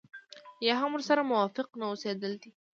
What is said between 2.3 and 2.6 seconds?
دي.